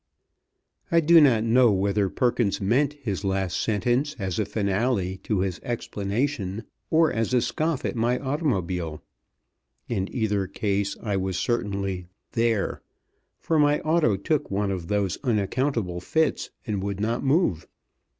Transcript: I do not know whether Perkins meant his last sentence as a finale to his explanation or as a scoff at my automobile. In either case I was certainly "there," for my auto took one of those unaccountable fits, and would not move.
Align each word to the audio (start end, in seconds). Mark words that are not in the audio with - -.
I 0.91 0.99
do 0.99 1.21
not 1.21 1.43
know 1.43 1.71
whether 1.71 2.09
Perkins 2.09 2.59
meant 2.59 2.93
his 2.93 3.23
last 3.23 3.59
sentence 3.59 4.15
as 4.17 4.39
a 4.39 4.45
finale 4.45 5.17
to 5.19 5.41
his 5.41 5.59
explanation 5.61 6.63
or 6.89 7.13
as 7.13 7.35
a 7.35 7.39
scoff 7.39 7.85
at 7.85 7.95
my 7.95 8.17
automobile. 8.17 9.03
In 9.87 10.07
either 10.11 10.47
case 10.47 10.97
I 11.03 11.17
was 11.17 11.37
certainly 11.37 12.07
"there," 12.31 12.81
for 13.37 13.59
my 13.59 13.79
auto 13.81 14.17
took 14.17 14.49
one 14.49 14.71
of 14.71 14.87
those 14.87 15.19
unaccountable 15.23 15.99
fits, 16.01 16.49
and 16.65 16.81
would 16.81 16.99
not 16.99 17.23
move. 17.23 17.67